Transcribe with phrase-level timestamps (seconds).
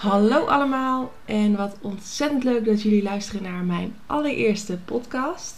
[0.00, 5.54] Hallo allemaal en wat ontzettend leuk dat jullie luisteren naar mijn allereerste podcast.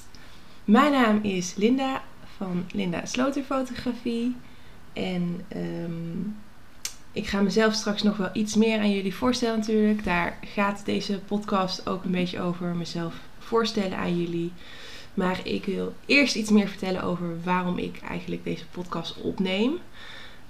[0.65, 2.03] Mijn naam is Linda
[2.37, 4.37] van Linda Sloterfotografie
[4.93, 6.19] en ehm,
[7.13, 10.05] ik ga mezelf straks nog wel iets meer aan jullie voorstellen natuurlijk.
[10.05, 14.53] Daar gaat deze podcast ook een beetje over mezelf voorstellen aan jullie.
[15.15, 19.79] Maar ik wil eerst iets meer vertellen over waarom ik eigenlijk deze podcast opneem.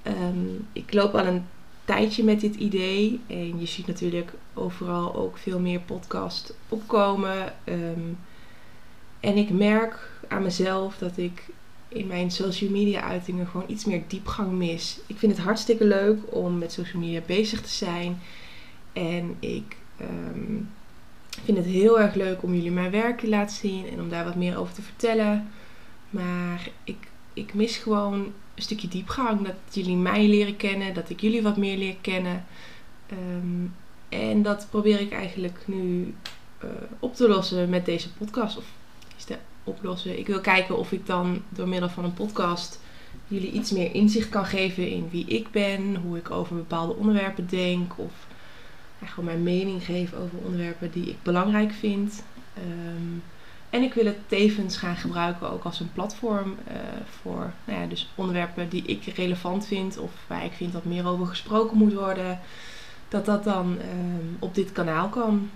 [0.02, 1.44] Ehm, ik loop al een
[1.84, 3.20] tijdje met dit idee.
[3.26, 7.54] En je ziet natuurlijk overal ook veel meer podcasts opkomen.
[7.64, 8.12] Ehm,
[9.20, 11.44] en ik merk aan mezelf dat ik
[11.88, 15.00] in mijn social media uitingen gewoon iets meer diepgang mis.
[15.06, 18.20] Ik vind het hartstikke leuk om met social media bezig te zijn.
[18.92, 20.60] En ik ehm,
[21.44, 24.24] vind het heel erg leuk om jullie mijn werk te laten zien en om daar
[24.24, 25.50] wat meer over te vertellen.
[26.10, 29.46] Maar ik, ik mis gewoon een stukje diepgang.
[29.46, 32.44] Dat jullie mij leren kennen, dat ik jullie wat meer leer kennen.
[33.06, 33.66] Ehm,
[34.08, 36.14] en dat probeer ik eigenlijk nu
[36.64, 38.56] uh, op te lossen met deze podcast.
[38.56, 38.64] Of
[39.16, 40.18] is de oplossen.
[40.18, 42.80] Ik wil kijken of ik dan door middel van een podcast
[43.32, 47.46] jullie iets meer inzicht kan geven in wie ik ben, hoe ik over bepaalde onderwerpen
[47.48, 47.98] denk.
[47.98, 48.12] Of
[49.04, 52.22] gewoon mijn mening geven over onderwerpen die ik belangrijk vind.
[52.58, 53.01] Um,
[53.72, 56.74] en ik wil het tevens gaan gebruiken ook als een platform uh,
[57.20, 61.06] voor nou ja, dus onderwerpen die ik relevant vind of waar ik vind dat meer
[61.06, 62.40] over gesproken moet worden.
[63.08, 65.50] Dat dat dan um, op dit kanaal kan.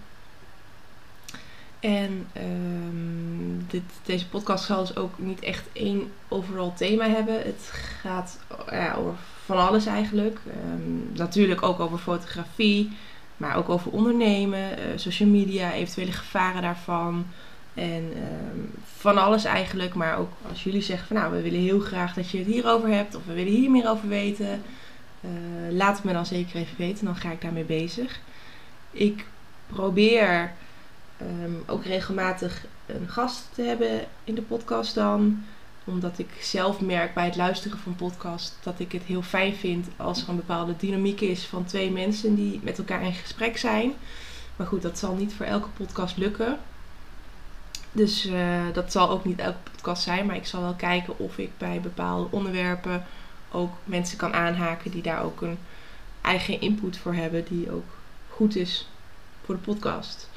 [1.81, 7.35] En um, dit, deze podcast zal dus ook niet echt één overal thema hebben.
[7.35, 8.39] Het gaat
[8.71, 10.39] ja, over van alles eigenlijk.
[10.73, 12.97] Um, natuurlijk ook over fotografie,
[13.37, 17.27] maar ook over ondernemen, uh, social media, eventuele gevaren daarvan.
[17.77, 19.95] En um, van alles eigenlijk.
[19.95, 22.89] Maar ook als jullie zeggen van nou, we willen heel graag dat je het hierover
[22.89, 23.15] hebt.
[23.15, 24.63] Of we willen hier meer over weten.
[25.21, 25.31] Uh,
[25.77, 27.05] laat het me dan zeker even weten.
[27.05, 28.21] Dan ga ik daarmee bezig.
[28.91, 29.27] Ik
[29.67, 30.53] probeer
[31.21, 35.45] um, ook regelmatig een gast te hebben in de podcast dan.
[35.85, 39.87] Omdat ik zelf merk bij het luisteren van podcast dat ik het heel fijn vind
[39.97, 43.93] als er een bepaalde dynamiek is van twee mensen die met elkaar in gesprek zijn.
[44.57, 46.59] Maar goed, dat zal niet voor elke podcast lukken.
[47.97, 51.39] Dus uh, dat zal ook niet elke podcast zijn, maar ik zal wel kijken of
[51.39, 53.05] ik bij bepaalde onderwerpen
[53.51, 55.59] ook mensen kan aanhaken die daar ook een
[56.21, 57.85] eigen input voor hebben, die ook
[58.29, 58.89] goed is
[59.45, 60.31] voor de podcast.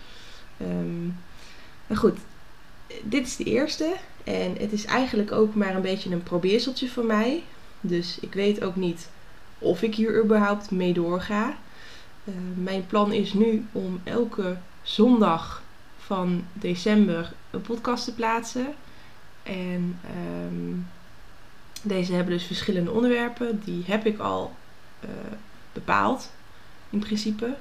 [0.61, 1.17] Um,
[1.87, 2.17] maar goed,
[3.03, 7.05] dit is de eerste en het is eigenlijk ook maar een beetje een probeerseltje voor
[7.05, 7.43] mij.
[7.81, 9.09] Dus ik weet ook niet
[9.57, 11.57] of ik hier überhaupt mee doorga.
[12.23, 15.63] Uh, mijn plan is nu om elke zondag
[16.09, 18.73] van december een podcast te plaatsen.
[19.43, 19.99] En
[20.45, 20.87] um,
[21.81, 23.61] deze hebben dus verschillende onderwerpen.
[23.63, 24.53] Die heb ik al
[25.03, 25.09] uh,
[25.73, 26.31] bepaald,
[26.89, 27.55] in principe.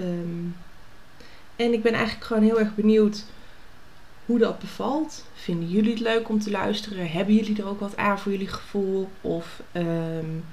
[0.00, 0.56] Um,
[1.56, 3.24] en ik ben eigenlijk gewoon heel erg benieuwd
[4.26, 5.24] hoe dat bevalt.
[5.34, 7.10] Vinden jullie het leuk om te luisteren?
[7.10, 9.10] Hebben jullie er ook wat aan voor jullie gevoel?
[9.20, 10.44] Of um,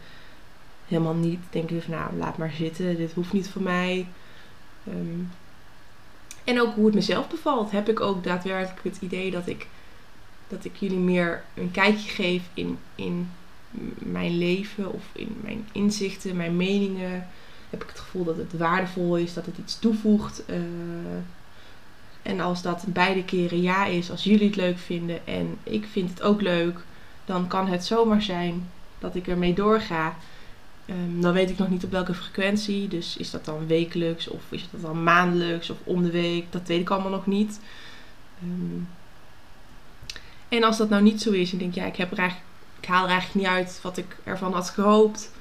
[0.88, 1.40] helemaal niet?
[1.50, 2.98] Denken jullie van nou, laat maar zitten.
[2.98, 4.08] Dit hoeft niet voor mij.
[6.50, 7.72] En ook hoe het mezelf bevalt.
[7.72, 9.68] Heb ik ook daadwerkelijk het idee dat ik,
[10.48, 13.32] dat ik jullie meer een kijkje geef in, in
[13.98, 17.28] mijn leven of in mijn inzichten, mijn meningen.
[17.70, 20.44] Heb ik het gevoel dat het waardevol is, dat het iets toevoegt.
[20.50, 20.56] Uh,
[22.22, 26.10] en als dat beide keren ja is, als jullie het leuk vinden en ik vind
[26.10, 26.80] het ook leuk,
[27.26, 30.16] dan kan het zomaar zijn dat ik ermee doorga.
[30.90, 32.88] Um, dan weet ik nog niet op welke frequentie.
[32.88, 36.52] Dus is dat dan wekelijks of is dat dan maandelijks of om de week?
[36.52, 37.60] Dat weet ik allemaal nog niet.
[38.44, 38.88] Um,
[40.50, 42.36] en als dat nou niet zo is en denk ja, ik, heb er
[42.80, 45.32] ik haal er eigenlijk niet uit wat ik ervan had gehoopt.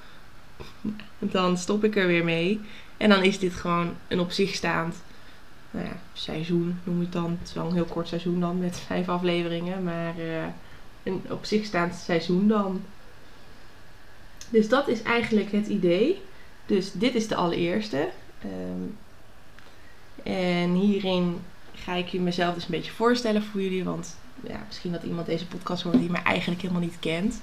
[1.19, 2.61] Dan stop ik er weer mee.
[2.97, 4.97] En dan is dit gewoon een op zich staand
[5.71, 7.37] nou ja, seizoen, noem je het dan.
[7.39, 9.83] Het is wel een heel kort seizoen dan met vijf afleveringen.
[9.83, 10.45] Maar uh,
[11.03, 12.83] een op zich staand seizoen dan.
[14.51, 16.23] Dus dat is eigenlijk het idee.
[16.67, 18.09] Dus dit is de allereerste.
[18.45, 18.97] Um,
[20.23, 21.41] en hierin
[21.75, 23.85] ga ik je mezelf dus een beetje voorstellen voor jullie.
[23.85, 24.17] Want
[24.47, 27.41] ja, misschien dat iemand deze podcast hoort die mij eigenlijk helemaal niet kent.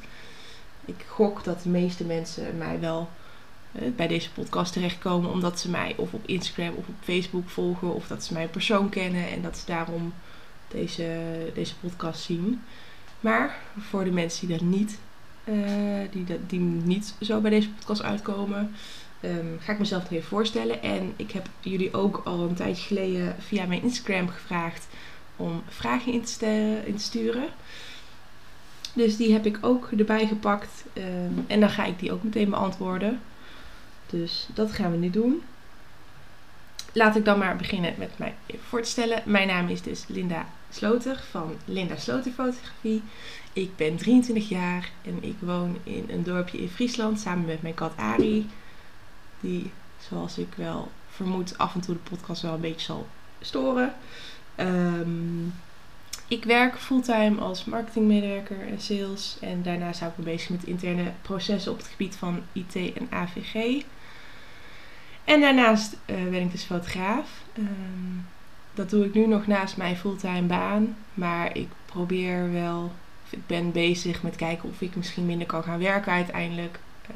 [0.86, 3.10] Ik gok dat de meeste mensen mij wel
[3.72, 5.32] uh, bij deze podcast terechtkomen.
[5.32, 7.94] Omdat ze mij of op Instagram of op Facebook volgen.
[7.94, 9.30] Of dat ze mij persoon kennen.
[9.30, 10.14] En dat ze daarom
[10.68, 11.20] deze,
[11.54, 12.62] deze podcast zien.
[13.20, 14.98] Maar voor de mensen die dat niet
[16.12, 18.76] die, die niet zo bij deze podcast uitkomen.
[19.22, 20.82] Um, ga ik mezelf nog even voorstellen.
[20.82, 24.88] En ik heb jullie ook al een tijdje geleden via mijn Instagram gevraagd
[25.36, 27.48] om vragen in te, in te sturen.
[28.94, 30.84] Dus die heb ik ook erbij gepakt.
[30.94, 33.22] Um, en dan ga ik die ook meteen beantwoorden.
[34.10, 35.42] Dus dat gaan we nu doen.
[36.94, 38.36] laat ik dan maar beginnen met mij
[38.68, 39.22] voor te stellen.
[39.26, 40.46] Mijn naam is dus Linda
[40.76, 43.04] Sloter van Linda Sloter Fotografie.
[43.54, 47.74] Ik ben 23 jaar en ik woon in een dorpje in Friesland samen met mijn
[47.74, 48.50] kat Ari.
[49.40, 49.72] Die,
[50.10, 53.08] zoals ik wel vermoed, af en toe de podcast wel een beetje zal
[53.40, 53.94] storen.
[54.60, 55.54] Um,
[56.28, 59.38] ik werk fulltime als marketingmedewerker en sales.
[59.42, 63.08] En daarnaast hou ik me bezig met interne processen op het gebied van IT en
[63.10, 63.84] AVG.
[65.24, 67.30] En daarnaast uh, ben ik dus fotograaf.
[67.58, 68.26] Um,
[68.76, 70.98] dat doe ik nu nog naast mijn fulltime baan.
[71.14, 72.92] Maar ik probeer wel,
[73.26, 76.80] of ik ben bezig met kijken of ik misschien minder kan gaan werken uiteindelijk.
[77.10, 77.16] Uh,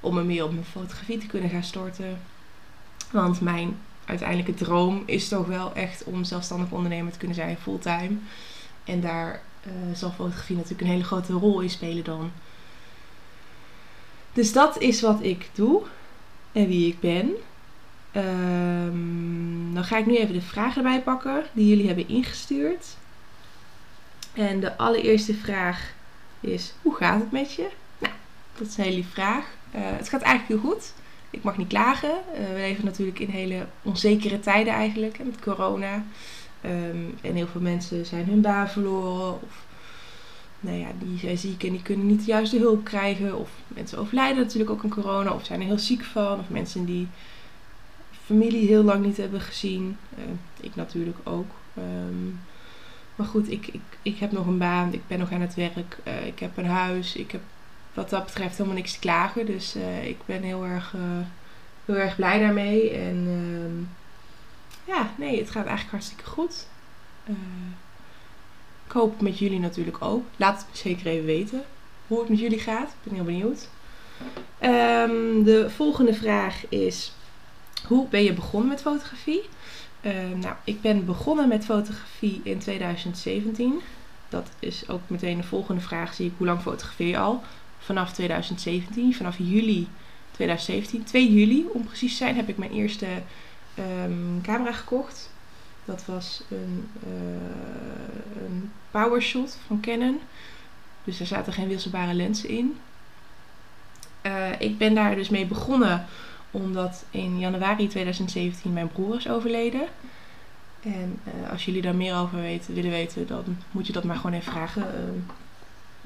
[0.00, 2.20] om me meer op mijn fotografie te kunnen gaan storten.
[3.10, 8.16] Want mijn uiteindelijke droom is toch wel echt om zelfstandig ondernemer te kunnen zijn fulltime.
[8.84, 12.30] En daar uh, zal fotografie natuurlijk een hele grote rol in spelen dan.
[14.32, 15.82] Dus dat is wat ik doe
[16.52, 17.30] en wie ik ben.
[18.16, 22.96] Um, dan ga ik nu even de vragen erbij pakken die jullie hebben ingestuurd.
[24.32, 25.92] En de allereerste vraag
[26.40, 27.68] is: hoe gaat het met je?
[27.98, 28.12] Nou,
[28.58, 29.44] dat is een hele vraag.
[29.74, 30.92] Uh, het gaat eigenlijk heel goed
[31.36, 32.10] ik mag niet klagen.
[32.10, 36.04] Uh, we leven natuurlijk in hele onzekere tijden eigenlijk, met corona.
[36.64, 39.42] Um, en heel veel mensen zijn hun baan verloren.
[39.42, 39.64] Of
[40.60, 43.38] nou ja, die zijn ziek en die kunnen niet de juiste hulp krijgen.
[43.38, 45.32] Of mensen overlijden natuurlijk ook aan corona.
[45.32, 46.38] Of zijn er heel ziek van.
[46.38, 47.08] Of mensen die
[48.26, 49.96] familie heel lang niet hebben gezien.
[50.18, 50.24] Uh,
[50.60, 51.50] ik natuurlijk ook.
[51.78, 52.40] Um,
[53.16, 54.92] maar goed, ik, ik, ik heb nog een baan.
[54.92, 55.98] Ik ben nog aan het werk.
[56.04, 57.16] Uh, ik heb een huis.
[57.16, 57.40] Ik heb
[57.94, 59.46] wat dat betreft helemaal niks te klagen.
[59.46, 60.94] Dus uh, ik ben heel erg,
[61.84, 62.90] heel erg blij daarmee.
[62.90, 66.66] En uh, ja, nee, het gaat eigenlijk hartstikke goed.
[68.86, 70.24] Ik hoop met jullie natuurlijk ook.
[70.36, 71.64] Laat het zeker even weten
[72.06, 72.88] hoe het met jullie gaat.
[72.88, 73.68] Ik ben heel benieuwd.
[74.60, 77.12] Um, de volgende vraag is:
[77.84, 79.42] hoe ben je begonnen met fotografie?
[80.40, 83.80] nou, ik ben begonnen met fotografie in 2017.
[84.28, 86.14] Dat is ook meteen de volgende vraag.
[86.14, 87.42] Zie ik hoe lang fotografeer je al?
[87.86, 89.88] vanaf 2017, vanaf juli
[90.30, 93.06] 2017, 2 juli om precies te zijn, heb ik mijn eerste
[93.78, 95.30] um, camera gekocht.
[95.84, 100.20] Dat was een, uh, een PowerShot van Canon.
[101.04, 102.76] Dus er zaten geen wisselbare lenzen in.
[104.22, 106.06] Uh, ik ben daar dus mee begonnen
[106.50, 109.88] omdat in januari 2017 mijn broer is overleden.
[110.82, 114.16] En uh, als jullie daar meer over weten, willen weten, dan moet je dat maar
[114.16, 114.82] gewoon even vragen.
[114.82, 115.32] Uh,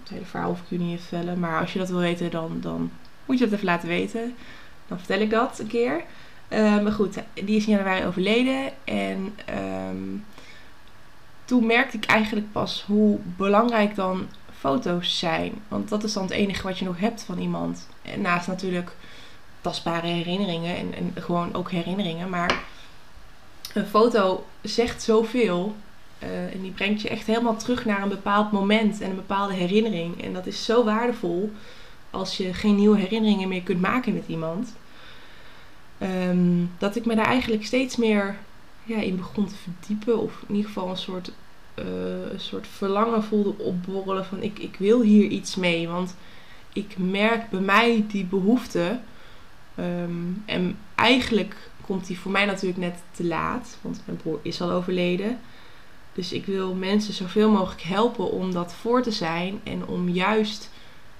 [0.00, 1.38] het hele verhaal hoef ik jullie niet te vertellen.
[1.38, 2.90] Maar als je dat wil weten, dan, dan
[3.26, 4.34] moet je dat even laten weten.
[4.88, 6.04] Dan vertel ik dat een keer.
[6.48, 8.72] Uh, maar goed, die is in januari overleden.
[8.84, 9.34] En
[9.88, 10.24] um,
[11.44, 14.28] toen merkte ik eigenlijk pas hoe belangrijk dan
[14.58, 15.52] foto's zijn.
[15.68, 17.88] Want dat is dan het enige wat je nog hebt van iemand.
[18.02, 18.92] En naast natuurlijk
[19.60, 22.30] tastbare herinneringen en, en gewoon ook herinneringen.
[22.30, 22.62] Maar
[23.74, 25.74] een foto zegt zoveel.
[26.22, 29.54] Uh, en die brengt je echt helemaal terug naar een bepaald moment en een bepaalde
[29.54, 30.24] herinnering.
[30.24, 31.52] En dat is zo waardevol
[32.10, 34.74] als je geen nieuwe herinneringen meer kunt maken met iemand.
[36.02, 38.36] Um, dat ik me daar eigenlijk steeds meer
[38.84, 40.18] ja, in begon te verdiepen.
[40.20, 41.32] Of in ieder geval een soort,
[41.78, 41.84] uh,
[42.32, 45.88] een soort verlangen voelde opborrelen van ik, ik wil hier iets mee.
[45.88, 46.16] Want
[46.72, 48.98] ik merk bij mij die behoefte.
[49.80, 53.78] Um, en eigenlijk komt die voor mij natuurlijk net te laat.
[53.80, 55.38] Want mijn broer is al overleden.
[56.12, 59.60] Dus ik wil mensen zoveel mogelijk helpen om dat voor te zijn.
[59.62, 60.70] En om juist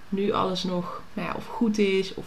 [0.09, 2.27] nu alles nog nou ja, of goed is of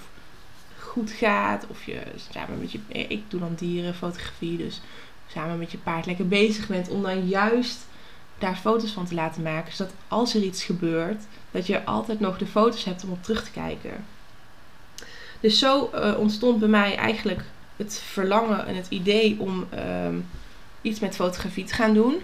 [0.80, 1.66] goed gaat.
[1.68, 2.80] Of je samen met je.
[2.88, 4.58] Ik doe dan dierenfotografie.
[4.58, 4.82] Dus
[5.28, 6.90] samen met je paard lekker bezig bent.
[6.90, 7.86] Om dan juist
[8.38, 9.74] daar foto's van te laten maken.
[9.74, 13.44] Zodat als er iets gebeurt, dat je altijd nog de foto's hebt om op terug
[13.44, 14.06] te kijken.
[15.44, 17.44] Dus zo uh, ontstond bij mij eigenlijk
[17.76, 19.80] het verlangen en het idee om uh,
[20.82, 22.22] iets met fotografie te gaan doen.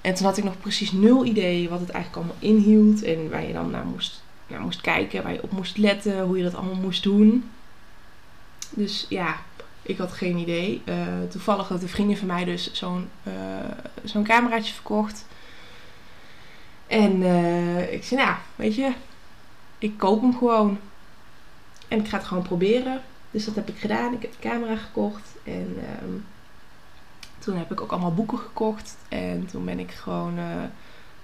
[0.00, 3.02] En toen had ik nog precies nul idee wat het eigenlijk allemaal inhield.
[3.02, 6.36] En waar je dan naar moest, naar moest kijken, waar je op moest letten, hoe
[6.36, 7.50] je dat allemaal moest doen.
[8.70, 9.36] Dus ja,
[9.82, 10.82] ik had geen idee.
[10.84, 10.96] Uh,
[11.30, 13.32] toevallig had een vriendin van mij dus zo'n uh,
[14.04, 15.26] zo'n cameraatje verkocht.
[16.86, 17.22] En
[17.92, 18.92] ik zei, nou, weet je,
[19.78, 20.78] ik koop hem gewoon.
[21.92, 23.00] En ik ga het gewoon proberen.
[23.30, 24.12] Dus dat heb ik gedaan.
[24.12, 25.34] Ik heb de camera gekocht.
[25.44, 26.24] En um,
[27.38, 28.96] toen heb ik ook allemaal boeken gekocht.
[29.08, 30.44] En toen ben ik gewoon uh,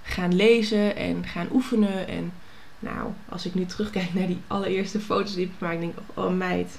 [0.02, 2.08] gaan lezen en gaan oefenen.
[2.08, 2.32] En
[2.78, 6.32] nou, als ik nu terugkijk naar die allereerste foto's die ik maakte, denk ik, oh
[6.32, 6.78] meid,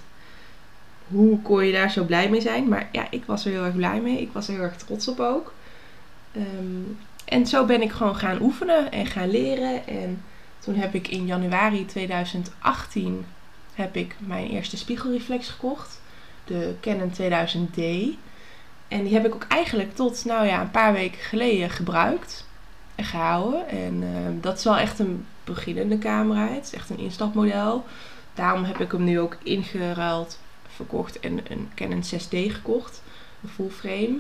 [1.08, 2.68] hoe kon je daar zo blij mee zijn?
[2.68, 4.22] Maar ja, ik was er heel erg blij mee.
[4.22, 5.54] Ik was er heel erg trots op ook.
[6.36, 9.88] Um, en zo ben ik gewoon gaan oefenen en gaan leren.
[9.88, 10.24] En
[10.60, 13.26] toen heb ik in januari 2018
[13.80, 16.02] heb ik mijn eerste spiegelreflex gekocht.
[16.46, 17.82] de Canon 2000D.
[18.88, 22.46] En die heb ik ook eigenlijk tot nou ja, een paar weken geleden gebruikt
[22.96, 23.70] en gehouden.
[23.70, 26.48] En ehm, dat is wel echt een beginnende camera.
[26.48, 27.86] Het is echt een instapmodel.
[28.34, 33.02] Daarom heb ik hem nu ook ingeruild, verkocht en een Canon 6D gekocht.
[33.44, 34.20] Een full frame.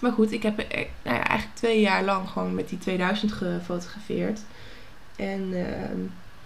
[0.00, 3.32] Maar goed, ik heb eh, nou ja, eigenlijk twee jaar lang gewoon met die 2000
[3.32, 4.40] gefotografeerd.
[5.16, 6.00] En ehm,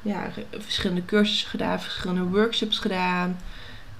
[0.05, 3.39] ja, verschillende cursussen gedaan, verschillende workshops gedaan.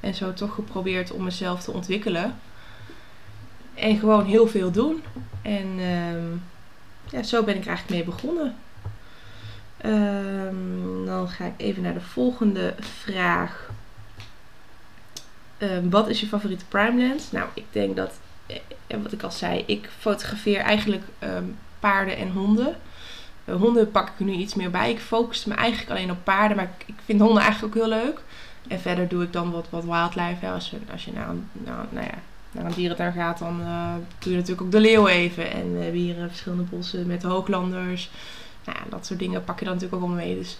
[0.01, 2.35] En zo toch geprobeerd om mezelf te ontwikkelen.
[3.75, 5.03] En gewoon heel veel doen.
[5.43, 6.37] En ehm,
[7.11, 8.57] ja, zo ben ik eigenlijk mee begonnen.
[9.85, 13.71] Um, dan ga ik even naar de volgende vraag.
[15.59, 17.31] Um, wat is je favoriete prime lens?
[17.31, 18.13] Nou, ik denk dat,
[18.47, 21.03] en eh, wat ik al zei, ik fotografeer eigenlijk
[21.81, 22.77] paarden en honden.
[23.45, 24.91] Uh, honden pak ik nu iets meer bij.
[24.91, 28.21] Ik focus me eigenlijk alleen op paarden, maar ik, vind honden eigenlijk ook heel leuk.
[28.69, 30.47] En verder doe ik dan wat, wat wildlife.
[30.47, 32.19] Als, je, als je naar, een, nou, nou ja,
[32.97, 35.53] naar gaat, dan uh, doe je natuurlijk ook de leeuw even.
[35.53, 38.11] En we hebben hier verschillende bossen met hooglanders.
[38.65, 40.39] Nou, ja, dat soort dingen pak je dan natuurlijk ook allemaal mee.
[40.39, 40.59] Dus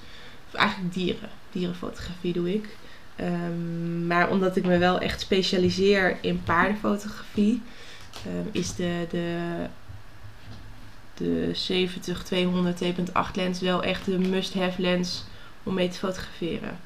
[0.53, 1.29] eigenlijk dieren.
[1.53, 2.77] Dierenfotografie doe ik.
[3.21, 7.63] Um, maar omdat ik me wel echt specialiseer in paardenfotografie,
[8.27, 9.39] um, is de, de,
[11.15, 11.53] de
[12.75, 15.25] 70-200 2.8 lens wel echt de must-have lens
[15.63, 16.79] om mee te fotograferen.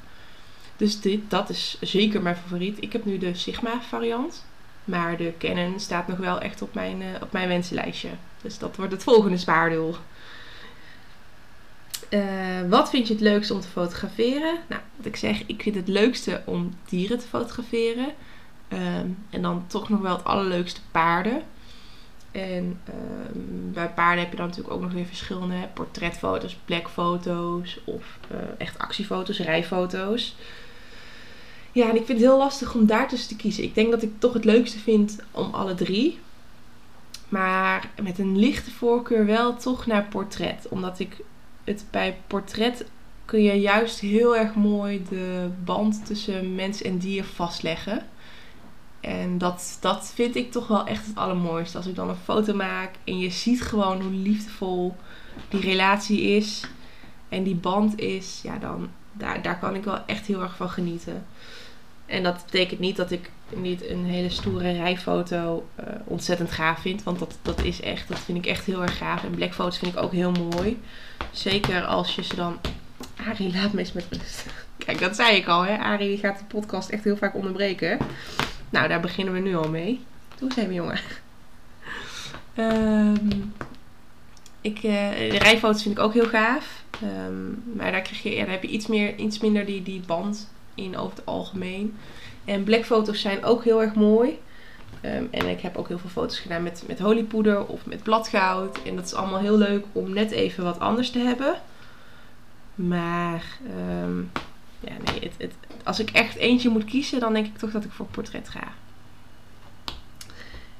[0.77, 2.77] Dus dit, dat is zeker mijn favoriet.
[2.81, 4.43] Ik heb nu de Sigma variant.
[4.89, 8.09] Maar de Canon staat nog wel echt op mijn, uh, op mijn wensenlijstje.
[8.41, 9.95] Dus dat wordt het volgende spaardoel.
[12.09, 12.21] Uh,
[12.69, 14.57] wat vind je het leukste om te fotograferen?
[14.67, 18.07] Nou, wat ik zeg, ik vind het leukste om dieren te fotograferen.
[18.73, 21.41] Um, en dan toch nog wel het allerleukste paarden.
[22.31, 28.19] En um, bij paarden heb je dan natuurlijk ook nog weer verschillende portretfoto's, plekfoto's of
[28.31, 30.35] uh, echt actiefoto's, rijfoto's.
[31.71, 33.63] Ja, en ik vind het heel lastig om daartussen te kiezen.
[33.63, 36.19] Ik denk dat ik toch het leukste vind om alle drie.
[37.29, 40.67] Maar met een lichte voorkeur wel toch naar portret.
[40.69, 41.17] Omdat ik
[41.63, 42.85] het bij portret
[43.25, 48.05] kun je juist heel erg mooi de band tussen mens en dier vastleggen.
[48.99, 51.77] En dat, dat vind ik toch wel echt het allermooiste.
[51.77, 54.95] Als ik dan een foto maak en je ziet gewoon hoe liefdevol
[55.49, 56.63] die relatie is
[57.29, 60.69] en die band is, ja, dan daar, daar kan ik wel echt heel erg van
[60.69, 61.25] genieten.
[62.05, 67.03] En dat betekent niet dat ik niet een hele stoere rijfoto uh, ontzettend gaaf vind.
[67.03, 69.23] Want dat, dat is echt, dat vind ik echt heel erg gaaf.
[69.23, 70.81] En blackfoto's vind ik ook heel mooi.
[71.31, 72.59] Zeker als je ze dan...
[73.27, 74.45] Arie, laat me eens met rust.
[74.85, 75.77] Kijk, dat zei ik al, hè.
[75.77, 77.97] Arie gaat de podcast echt heel vaak onderbreken.
[78.69, 80.01] Nou, daar beginnen we nu al mee.
[80.35, 80.99] Doe eens even, jongen.
[82.57, 83.53] Um,
[84.61, 86.83] ik, uh, de rijfoto's vind ik ook heel gaaf.
[87.03, 90.97] Um, maar daar, krijg je, heb je iets, meer, iets minder die, die band in
[90.97, 91.97] over het algemeen.
[92.45, 94.39] En blackfoto's zijn ook heel erg mooi.
[95.05, 98.81] Um, en ik heb ook heel veel foto's gedaan met, met hollypoeder of met bladgoud.
[98.83, 101.61] En dat is allemaal heel leuk om net even wat anders te hebben.
[102.75, 103.43] Maar
[104.79, 107.83] ja, nee, het, het, als ik echt eentje moet kiezen, dan denk ik toch dat
[107.83, 108.73] ik voor portret ga.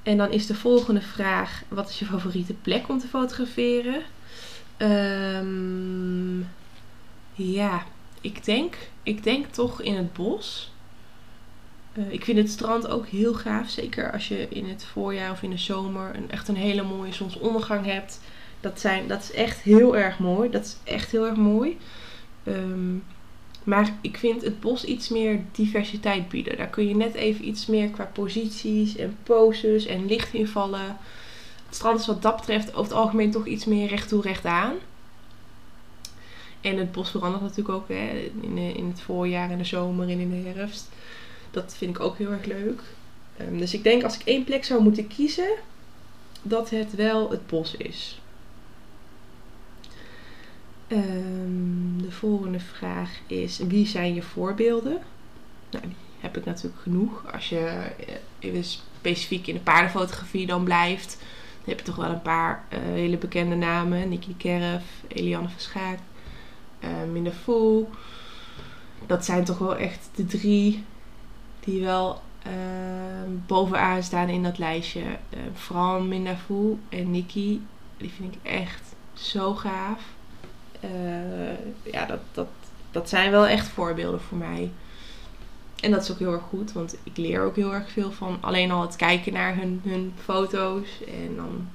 [0.04, 4.02] En dan is de volgende vraag: wat is je favoriete plek om te fotograferen?
[4.78, 6.48] Um,
[7.34, 7.84] ja,
[8.22, 10.72] ik denk, ik denk toch in het bos.
[11.94, 13.70] Uh, ik vind het strand ook heel gaaf.
[13.70, 17.14] Zeker als je in het voorjaar of in de zomer een, echt een hele mooie
[17.14, 18.20] zonsondergang hebt.
[18.60, 20.50] Dat, zijn, dat is echt heel erg mooi.
[20.50, 21.78] Dat is echt heel erg mooi.
[22.44, 23.04] Um,
[23.64, 26.58] maar ik vind het bos iets meer diversiteit bieden.
[26.58, 30.98] Daar kun je net even iets meer qua posities en poses en licht invallen.
[31.66, 34.46] Het strand is wat dat betreft over het algemeen toch iets meer recht toe recht
[34.46, 34.74] aan.
[36.62, 40.20] En het bos verandert natuurlijk ook hè, in, in het voorjaar, in de zomer en
[40.20, 40.90] in de herfst.
[41.52, 42.82] Dat vind ik ook heel erg leuk.
[43.42, 45.50] Um, dus ik denk als ik één plek zou moeten kiezen,
[46.42, 48.22] dat het wel het bos is.
[50.88, 51.39] De
[52.20, 55.02] volgende vraag is: wie zijn je voorbeelden?
[55.72, 57.34] Nou, die heb ik natuurlijk genoeg.
[57.34, 57.92] Als je
[58.40, 62.80] even specifiek in de paardenfotografie dan blijft, dan heb je toch wel een paar uh,
[62.80, 66.00] hele bekende namen: Nicky Kerf, Eliane Verschaak,
[66.80, 67.86] uh, Minda Fu.
[69.08, 70.84] Dat zijn toch wel echt de drie
[71.60, 72.54] die wel uh,
[73.48, 75.02] bovenaan staan in dat lijstje.
[75.02, 76.36] Uh, vooral Minda
[76.90, 77.66] en Nikki,
[77.98, 80.18] die vind ik echt zo gaaf.
[80.84, 82.48] Uh, ja, dat, dat,
[82.92, 84.72] dat zijn wel echt voorbeelden voor mij.
[85.82, 88.38] En dat is ook heel erg goed, want ik leer ook heel erg veel van
[88.42, 90.88] alleen al het kijken naar hun, hun foto's.
[91.08, 91.68] En dan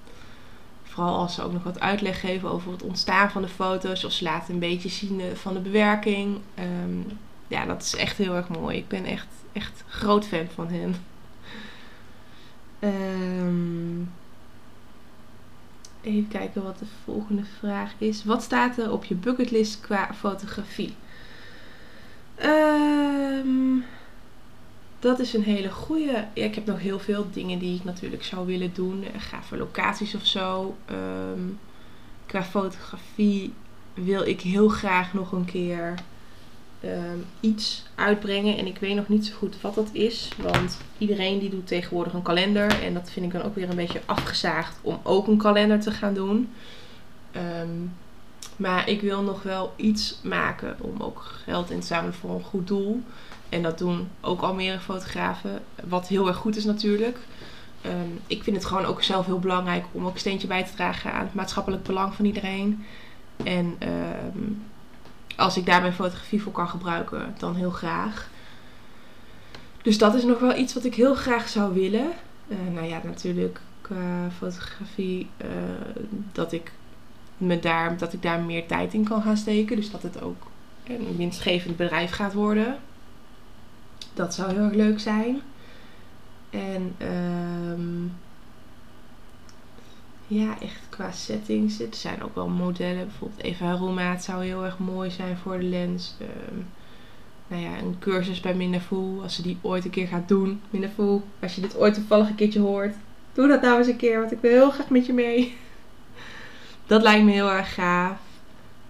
[0.82, 4.04] vooral als ze ook nog wat uitleg geven over het ontstaan van de foto's.
[4.04, 6.38] Of ze laten een beetje zien van de bewerking.
[6.58, 7.18] Um,
[7.48, 8.76] ja, dat is echt heel erg mooi.
[8.76, 10.94] Ik ben echt, echt groot fan van hen.
[12.78, 14.00] Ehm,
[16.04, 18.24] even kijken wat de volgende vraag is.
[18.24, 20.94] Wat staat er op je bucketlist qua fotografie?
[22.34, 23.78] Ehm,
[24.98, 26.26] dat is een hele goede.
[26.32, 29.04] Ik heb nog heel veel dingen die ik natuurlijk zou willen doen.
[29.18, 30.76] Gave locaties of zo.
[30.84, 31.42] Ehm,
[32.26, 33.52] qua fotografie
[33.94, 35.94] wil ik heel graag nog een keer
[36.84, 38.58] Ehm, iets uitbrengen.
[38.58, 40.30] En ik weet nog niet zo goed wat dat is.
[40.42, 42.82] Want iedereen die doet tegenwoordig een kalender.
[42.82, 45.90] En dat vind ik dan ook weer een beetje afgezaagd om ook een kalender te
[45.90, 46.52] gaan doen.
[47.32, 47.68] Ehm,
[48.56, 52.42] maar ik wil nog wel iets maken om ook geld in te zamelen voor een
[52.42, 53.02] goed doel.
[53.48, 55.62] En dat doen ook al meerdere fotografen.
[55.84, 57.18] Wat heel erg goed is natuurlijk.
[57.80, 60.74] Ehm, ik vind het gewoon ook zelf heel belangrijk om ook een steentje bij te
[60.74, 62.84] dragen aan het maatschappelijk belang van iedereen.
[63.44, 63.76] En
[65.36, 68.28] als ik daar mijn fotografie voor kan gebruiken, dan heel graag.
[69.82, 72.10] Dus dat is nog wel iets wat ik heel graag zou willen.
[72.48, 75.48] Uh, nou ja, natuurlijk qua fotografie, uh,
[76.32, 76.72] dat, ik
[77.36, 79.76] me daar, dat ik daar meer tijd in kan gaan steken.
[79.76, 80.46] Dus dat het ook
[80.86, 82.76] een winstgevend bedrijf gaat worden.
[84.14, 85.40] Dat zou heel erg leuk zijn.
[86.50, 86.96] En
[87.72, 88.12] um,
[90.26, 91.80] ja, echt qua settings.
[91.80, 93.06] Er zijn ook wel modellen.
[93.06, 96.14] Bijvoorbeeld Eva Romaat zou heel erg mooi zijn voor de lens.
[96.20, 96.66] Um,
[97.46, 99.22] nou ja, een cursus bij Mindervoel.
[99.22, 100.60] Als ze die ooit een keer gaat doen.
[100.70, 102.94] Mindervoel, als je dit ooit toevallig een keertje hoort.
[103.32, 105.56] Doe dat nou eens een keer, want ik wil heel graag met je mee.
[106.86, 108.18] Dat lijkt me heel erg gaaf.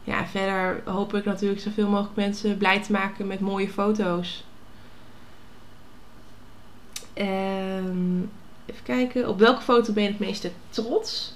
[0.05, 4.45] Ja, verder hoop ik natuurlijk zoveel mogelijk mensen blij te maken met mooie foto's.
[7.15, 8.31] Um,
[8.67, 9.29] Even kijken.
[9.29, 11.35] Op welke foto ben je het meeste trots?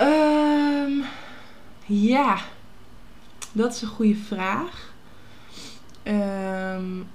[0.00, 1.04] Um,
[1.86, 2.38] ja,
[3.52, 4.92] dat is een goede vraag.
[6.04, 7.06] Um,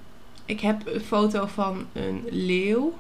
[0.46, 2.98] ik heb een foto van een leeuw.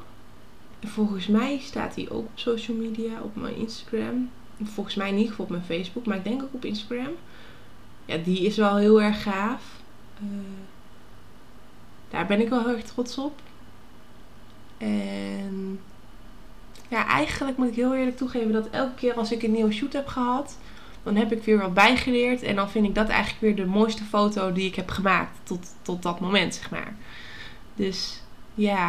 [0.86, 4.30] Volgens mij staat die ook op social media, op mijn Instagram.
[4.64, 7.16] Volgens mij niet, op mijn Facebook, maar ik denk ook op Instagram.
[8.06, 9.64] Ja, die is wel heel erg gaaf.
[10.24, 10.28] Uh,
[12.10, 13.42] daar ben ik wel heel erg trots op.
[14.80, 15.80] En
[16.88, 19.94] ja, eigenlijk moet ik heel eerlijk toegeven dat elke keer als ik een nieuwe shoot
[19.94, 20.58] heb gehad,
[21.04, 22.42] dan heb ik weer wat bijgeleerd.
[22.42, 25.68] En dan vind ik dat eigenlijk weer de mooiste foto die ik heb gemaakt tot,
[25.82, 26.96] tot dat moment, zeg maar.
[27.76, 28.22] Dus
[28.54, 28.88] ja,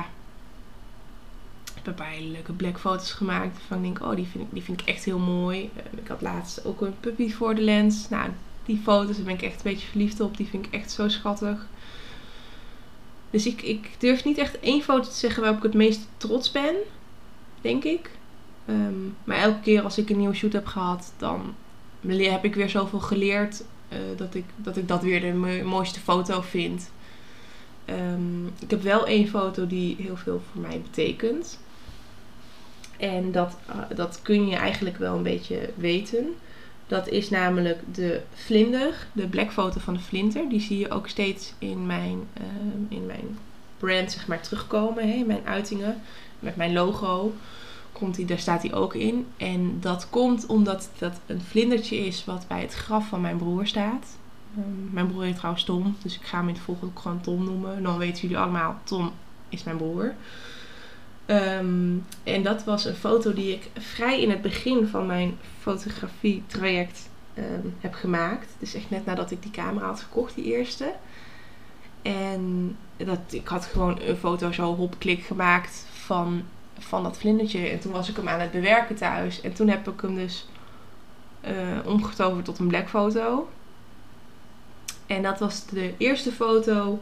[1.65, 3.59] ik heb een paar hele leuke black foto's gemaakt.
[3.59, 5.71] Waarvan ik denk, oh, die vind ik, die vind ik echt heel mooi.
[5.97, 8.09] Ik had laatst ook een puppy voor de lens.
[8.09, 8.31] Nou,
[8.65, 10.37] die foto's, daar ben ik echt een beetje verliefd op.
[10.37, 11.67] Die vind ik echt zo schattig.
[13.31, 16.51] Dus ik, ik durf niet echt één foto te zeggen waarop ik het meest trots
[16.51, 16.75] ben,
[17.61, 18.11] denk ik.
[18.67, 21.55] Ehm, maar elke keer als ik een nieuwe shoot heb gehad, dan
[22.07, 26.41] heb ik weer zoveel geleerd uh, dat, ik, dat ik dat weer de mooiste foto
[26.41, 26.91] vind.
[27.91, 31.59] Um, ik heb wel één foto die heel veel voor mij betekent.
[32.97, 36.35] En dat, uh, dat kun je eigenlijk wel een beetje weten.
[36.91, 40.49] Dat is namelijk de vlinder, de blackfoto van de vlinder.
[40.49, 42.45] Die zie je ook steeds in mijn, uh,
[42.89, 43.39] in mijn
[43.79, 46.03] brand zeg maar, terugkomen, hè, in mijn uitingen.
[46.39, 47.35] Met mijn logo
[47.93, 49.27] komt die, daar staat hij ook in.
[49.37, 53.67] En dat komt omdat dat een vlindertje is wat bij het graf van mijn broer
[53.67, 54.07] staat.
[54.59, 57.21] Um, mijn broer heet trouwens Tom, dus ik ga hem in het volgende ook gewoon
[57.21, 57.83] Tom noemen.
[57.83, 59.13] Dan weten jullie allemaal, Tom
[59.49, 60.15] is mijn broer.
[61.31, 67.09] Um, en dat was een foto die ik vrij in het begin van mijn fotografie-traject
[67.39, 68.49] um, heb gemaakt.
[68.59, 70.93] Dus echt net nadat ik die camera had gekocht, die eerste.
[72.03, 76.43] En dat, ik had gewoon een foto zo hop-klik gemaakt van,
[76.79, 77.69] van dat vlindertje.
[77.69, 79.41] En toen was ik hem aan het bewerken thuis.
[79.41, 80.49] En toen heb ik hem dus
[81.45, 83.49] uh, omgetoverd tot een blackfoto.
[85.07, 87.01] En dat was de eerste foto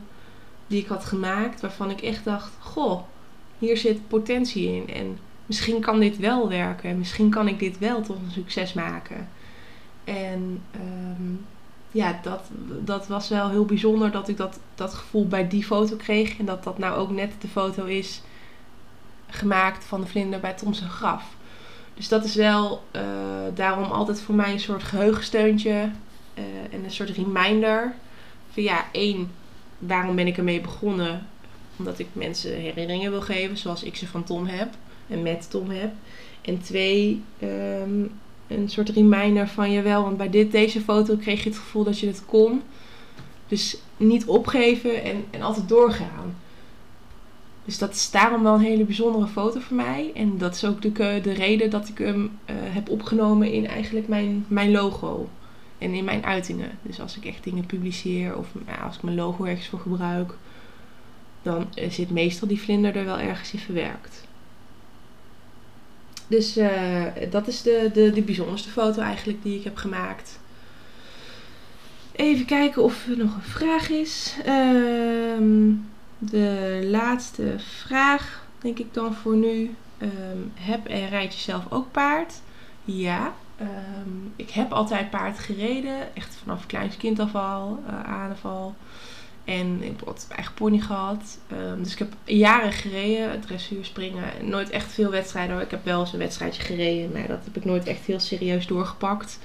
[0.66, 3.02] die ik had gemaakt waarvan ik echt dacht: Goh,
[3.58, 4.94] hier zit potentie in.
[4.94, 6.98] En misschien kan dit wel werken.
[6.98, 9.28] Misschien kan ik dit wel tot een succes maken.
[10.04, 11.46] En um,
[11.90, 12.50] ja, dat,
[12.84, 16.38] dat was wel heel bijzonder dat ik dat, dat gevoel bij die foto kreeg.
[16.38, 18.22] En dat dat nou ook net de foto is
[19.26, 21.36] gemaakt van de vlinder bij Tom's graf.
[21.94, 23.02] Dus dat is wel uh,
[23.54, 25.70] daarom altijd voor mij een soort geheugensteuntje.
[25.70, 27.94] Uh, en een soort reminder.
[28.50, 29.30] Van ja, één,
[29.78, 31.26] waarom ben ik ermee begonnen?
[31.78, 34.68] Omdat ik mensen herinneringen wil geven, zoals ik ze van Tom heb
[35.08, 35.92] en met Tom heb.
[36.40, 38.10] En twee, um,
[38.46, 41.98] een soort reminder van jawel, want bij dit, deze foto kreeg je het gevoel dat
[41.98, 42.62] je het kon.
[43.46, 46.34] Dus niet opgeven en, en altijd doorgaan.
[47.64, 50.10] Dus dat is daarom wel een hele bijzondere foto voor mij.
[50.14, 54.08] En dat is ook de, de reden dat ik hem uh, heb opgenomen in eigenlijk
[54.08, 55.28] mijn, mijn logo.
[55.78, 56.70] En in mijn uitingen.
[56.82, 60.34] Dus als ik echt dingen publiceer of ja, als ik mijn logo ergens voor gebruik,
[61.42, 64.26] dan eh, zit meestal die vlinder er wel ergens in verwerkt.
[66.26, 70.38] Dus uh, dat is de, de, de bijzonderste foto eigenlijk die ik heb gemaakt.
[72.12, 74.36] Even kijken of er nog een vraag is.
[74.44, 75.72] Ehm,
[76.18, 79.74] de laatste vraag, denk ik dan voor nu.
[80.02, 82.34] Um, heb en rijd je zelf ook paard?
[82.84, 83.34] Ja.
[83.60, 86.16] Um, ik heb altijd paard gereden.
[86.16, 87.82] Echt vanaf kleins kind af al.
[88.04, 88.74] Aanval.
[89.48, 91.38] En ik heb wat eigen pony gehad.
[91.52, 94.24] Um, dus ik heb jaren gereden, dressuur, springen.
[94.42, 95.60] Nooit echt veel wedstrijden.
[95.60, 98.66] Ik heb wel eens een wedstrijdje gereden, maar dat heb ik nooit echt heel serieus
[98.66, 99.38] doorgepakt.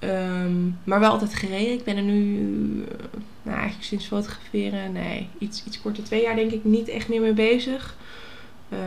[0.00, 1.72] Um, maar wel altijd gereden.
[1.72, 2.38] Ik ben er nu,
[2.80, 2.86] uh,
[3.42, 7.20] nou eigenlijk sinds fotograferen, nee, iets, iets korter, twee jaar denk ik, niet echt meer
[7.20, 7.96] mee bezig.
[8.68, 8.78] Uh,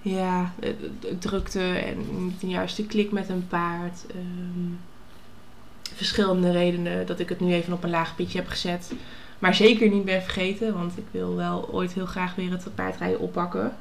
[0.00, 0.52] ja,
[1.18, 4.04] drukte en niet de juiste klik met een paard.
[4.14, 4.78] Um,
[5.96, 8.92] verschillende redenen dat ik het nu even op een laag pitje heb gezet.
[9.38, 13.20] Maar zeker niet ben vergeten, want ik wil wel ooit heel graag weer het paardrijden
[13.20, 13.76] oppakken.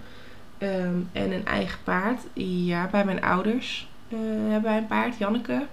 [0.60, 2.21] Um, en een eigen paard.
[2.34, 4.19] Ja, bij mijn ouders uh,
[4.52, 5.65] hebben wij een paard, Janneke.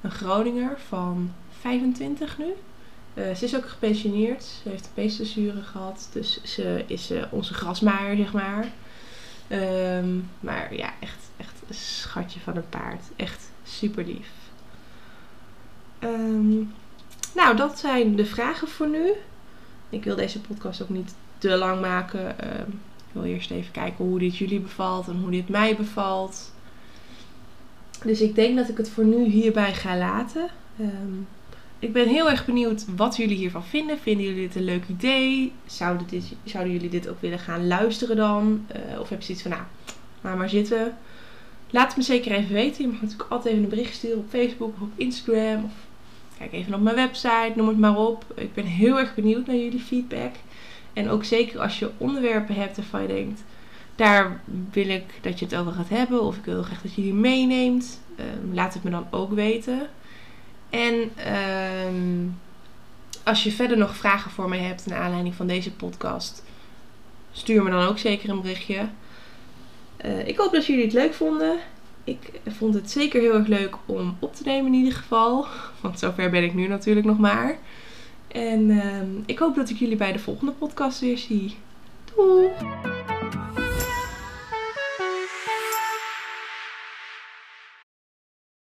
[0.00, 2.54] Een Groninger van 25 nu.
[3.14, 4.42] Uh, ze is ook gepensioneerd.
[4.42, 6.08] Ze heeft een gehad.
[6.12, 8.66] Dus ze is uh, onze grasmaaier, zeg maar.
[9.48, 13.02] Um, maar ja, echt, echt een schatje van een paard.
[13.16, 14.28] Echt super lief.
[16.04, 16.72] Um,
[17.34, 19.10] nou, dat zijn de vragen voor nu.
[19.90, 22.20] Ik wil deze podcast ook niet te lang maken.
[22.60, 26.52] Um, ik wil eerst even kijken hoe dit jullie bevalt en hoe dit mij bevalt.
[28.04, 30.48] Dus ik denk dat ik het voor nu hierbij ga laten.
[30.80, 31.26] Um,
[31.78, 33.98] ik ben heel erg benieuwd wat jullie hiervan vinden.
[33.98, 35.52] Vinden jullie dit een leuk idee?
[35.66, 36.06] Zouden,
[36.44, 38.66] zouden jullie dit ook willen gaan luisteren dan?
[38.92, 39.62] Uh, of heb je zoiets van, nou,
[40.20, 40.96] laat maar zitten.
[41.70, 42.84] Laat het me zeker even weten.
[42.84, 45.64] Je mag natuurlijk altijd even een bericht sturen op Facebook of op Instagram.
[45.64, 45.72] Of
[46.38, 48.24] kijk even op mijn website, noem het maar op.
[48.34, 50.34] Ik ben heel erg benieuwd naar jullie feedback.
[50.92, 53.44] En ook zeker als je onderwerpen hebt waarvan je denkt,
[53.96, 56.22] daar wil ik dat je het over gaat hebben.
[56.22, 58.00] Of ik wil graag dat je meeneemt.
[58.18, 59.88] Um, laat het me dan ook weten.
[60.70, 61.10] En
[61.86, 62.38] um,
[63.24, 66.42] als je verder nog vragen voor mij hebt naar aanleiding van deze podcast,
[67.32, 68.88] stuur me dan ook zeker een berichtje.
[70.04, 71.58] Uh, ik hoop dat jullie het leuk vonden.
[72.06, 75.46] Ik vond het zeker heel erg leuk om op te nemen in ieder geval.
[75.80, 77.58] Want zover ben ik nu natuurlijk nog maar.
[78.28, 81.56] En uh, ik hoop dat ik jullie bij de volgende podcast weer zie.
[82.14, 82.48] Doei!